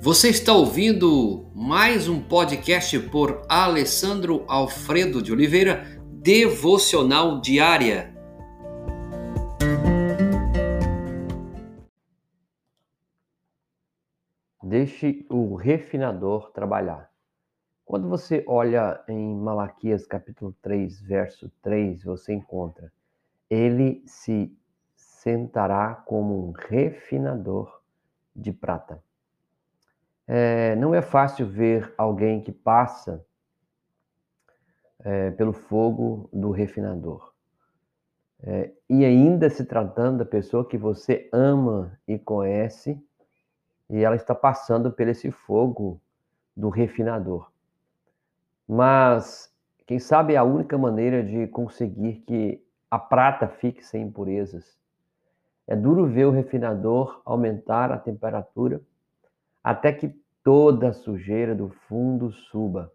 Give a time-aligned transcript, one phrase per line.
[0.00, 5.82] Você está ouvindo mais um podcast por Alessandro Alfredo de Oliveira,
[6.22, 8.14] Devocional Diária.
[14.62, 17.10] Deixe o refinador trabalhar.
[17.84, 22.92] Quando você olha em Malaquias capítulo 3, verso 3, você encontra:
[23.50, 24.56] Ele se
[24.94, 27.82] sentará como um refinador
[28.34, 29.02] de prata.
[30.30, 33.24] É, não é fácil ver alguém que passa
[35.00, 37.32] é, pelo fogo do refinador.
[38.42, 43.02] É, e ainda se tratando da pessoa que você ama e conhece,
[43.88, 45.98] e ela está passando por esse fogo
[46.54, 47.50] do refinador.
[48.68, 49.50] Mas,
[49.86, 54.78] quem sabe, é a única maneira de conseguir que a prata fique sem impurezas.
[55.66, 58.80] É duro ver o refinador aumentar a temperatura
[59.68, 60.08] até que
[60.42, 62.90] toda a sujeira do fundo suba,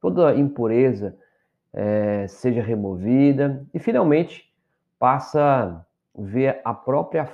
[0.00, 1.18] toda a impureza
[1.72, 4.48] é, seja removida e finalmente
[4.96, 5.84] passa a
[6.16, 7.26] ver a própria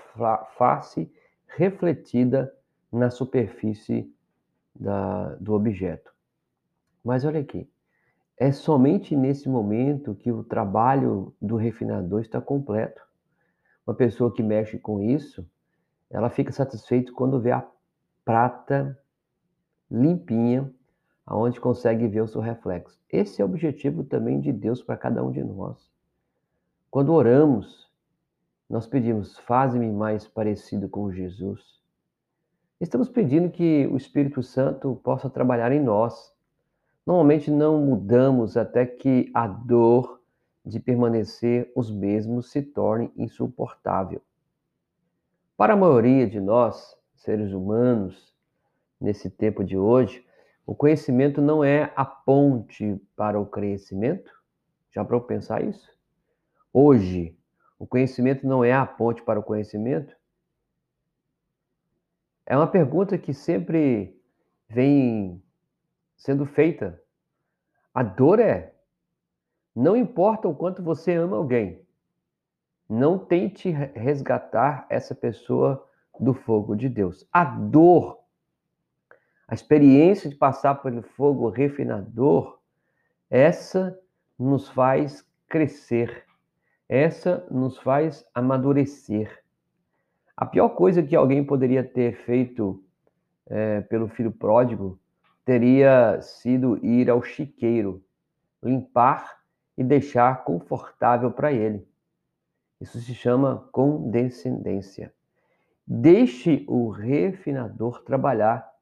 [0.56, 1.12] face
[1.46, 2.50] refletida
[2.90, 4.10] na superfície
[4.74, 6.10] da, do objeto.
[7.04, 7.68] Mas olha aqui,
[8.38, 13.02] é somente nesse momento que o trabalho do refinador está completo.
[13.86, 15.46] Uma pessoa que mexe com isso,
[16.10, 17.73] ela fica satisfeita quando vê a
[18.24, 18.98] prata
[19.90, 20.72] limpinha,
[21.26, 22.98] aonde consegue ver o seu reflexo.
[23.10, 25.90] Esse é o objetivo também de Deus para cada um de nós.
[26.90, 27.90] Quando oramos,
[28.68, 31.80] nós pedimos: "Faze-me mais parecido com Jesus".
[32.80, 36.34] Estamos pedindo que o Espírito Santo possa trabalhar em nós.
[37.06, 40.20] Normalmente não mudamos até que a dor
[40.64, 44.22] de permanecer os mesmos se torne insuportável.
[45.56, 48.34] Para a maioria de nós, seres humanos,
[49.00, 50.24] nesse tempo de hoje,
[50.66, 54.30] o conhecimento não é a ponte para o crescimento?
[54.90, 55.90] Já para eu pensar isso?
[56.72, 57.36] Hoje,
[57.78, 60.14] o conhecimento não é a ponte para o conhecimento?
[62.46, 64.20] É uma pergunta que sempre
[64.68, 65.42] vem
[66.16, 67.02] sendo feita.
[67.92, 68.74] A dor é:
[69.74, 71.86] não importa o quanto você ama alguém,
[72.88, 75.88] não tente resgatar essa pessoa
[76.18, 77.26] do fogo de Deus.
[77.32, 78.24] A dor
[79.46, 82.58] a experiência de passar pelo fogo refinador,
[83.28, 83.98] essa
[84.38, 86.24] nos faz crescer,
[86.88, 89.42] essa nos faz amadurecer.
[90.36, 92.82] A pior coisa que alguém poderia ter feito
[93.46, 94.98] é, pelo filho pródigo
[95.44, 98.02] teria sido ir ao chiqueiro,
[98.62, 99.42] limpar
[99.76, 101.86] e deixar confortável para ele.
[102.80, 105.12] Isso se chama condescendência.
[105.86, 108.74] Deixe o refinador trabalhar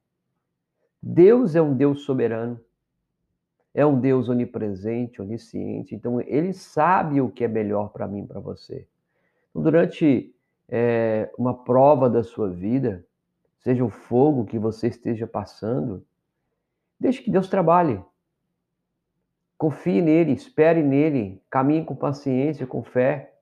[1.02, 2.60] Deus é um Deus soberano,
[3.74, 8.38] é um Deus onipresente, onisciente, então ele sabe o que é melhor para mim, para
[8.38, 8.86] você.
[9.50, 10.32] Então, durante
[10.68, 13.04] é, uma prova da sua vida,
[13.58, 16.06] seja o fogo que você esteja passando,
[17.00, 18.00] deixe que Deus trabalhe.
[19.58, 23.34] Confie nele, espere nele, caminhe com paciência, com fé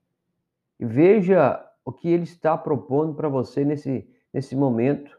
[0.79, 5.19] e veja o que ele está propondo para você nesse, nesse momento,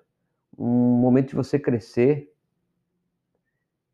[0.58, 2.34] um momento de você crescer,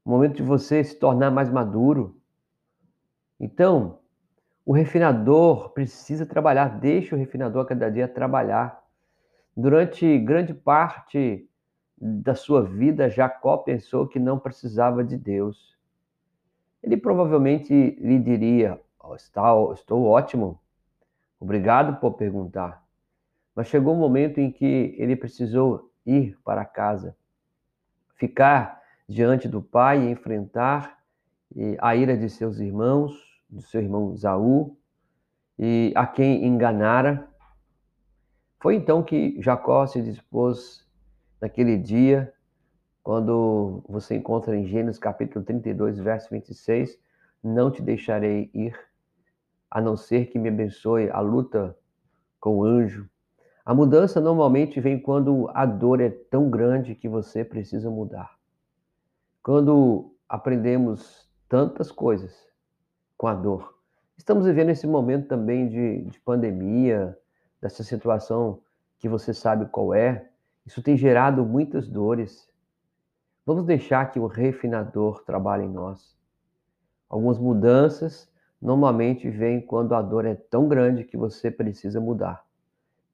[0.06, 2.16] o momento de você se tornar mais maduro.
[3.40, 4.00] Então,
[4.64, 8.84] o refinador precisa trabalhar, deixe o refinador a cada dia trabalhar.
[9.56, 11.50] Durante grande parte
[12.00, 15.76] da sua vida, Jacó pensou que não precisava de Deus.
[16.84, 20.60] Ele provavelmente lhe diria: oh, Estou ótimo,
[21.40, 22.84] obrigado por perguntar.
[23.56, 27.16] Mas chegou um momento em que ele precisou ir para casa,
[28.16, 30.98] ficar diante do pai e enfrentar
[31.80, 33.14] a ira de seus irmãos,
[33.50, 34.78] do seu irmão Zaú,
[35.58, 37.28] e a quem enganara.
[38.60, 40.86] Foi então que Jacó se dispôs
[41.42, 42.34] naquele dia,
[43.02, 47.00] quando você encontra em Gênesis capítulo 32, verso 26,
[47.42, 48.78] não te deixarei ir,
[49.78, 51.78] a não ser que me abençoe a luta
[52.40, 53.08] com o anjo.
[53.64, 58.40] A mudança normalmente vem quando a dor é tão grande que você precisa mudar.
[59.44, 62.36] Quando aprendemos tantas coisas
[63.16, 63.78] com a dor,
[64.18, 67.16] estamos vivendo esse momento também de, de pandemia,
[67.62, 68.60] dessa situação
[68.98, 70.28] que você sabe qual é.
[70.66, 72.50] Isso tem gerado muitas dores.
[73.46, 76.18] Vamos deixar que o refinador trabalhe em nós.
[77.08, 78.28] Algumas mudanças
[78.62, 82.46] normalmente vêm quando a dor é tão grande que você precisa mudar.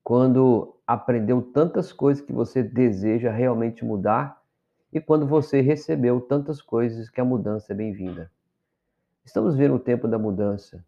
[0.04, 4.42] quando aprendeu tantas coisas que você deseja realmente mudar
[4.92, 8.32] e quando você recebeu tantas coisas que a mudança é bem-vinda.
[9.26, 10.86] Estamos vendo o tempo da mudança.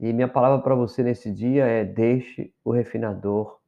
[0.00, 3.58] E minha palavra para você nesse dia é: deixe o refinador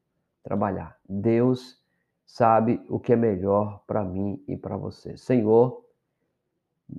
[0.43, 0.97] trabalhar.
[1.09, 1.83] Deus
[2.27, 5.17] sabe o que é melhor para mim e para você.
[5.17, 5.85] Senhor,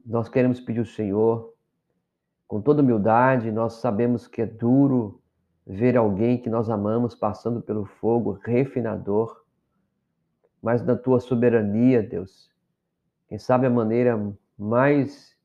[0.06, 1.55] nós queremos pedir ao Senhor,
[2.48, 5.22] com toda humildade, nós sabemos que é duro
[5.66, 9.44] ver alguém que nós amamos passando pelo fogo refinador,
[10.62, 12.52] mas na tua soberania, Deus,
[13.28, 15.36] quem sabe a maneira mais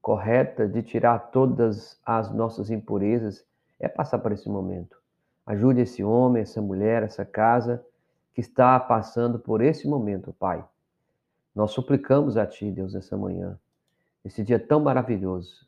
[0.00, 3.46] correta de tirar todas as nossas impurezas
[3.78, 4.96] é passar por esse momento.
[5.44, 7.84] Ajude esse homem, essa mulher, essa casa
[8.32, 10.64] que está passando por esse momento, Pai.
[11.54, 13.58] Nós suplicamos a Ti, Deus, essa manhã,
[14.24, 15.67] esse dia tão maravilhoso.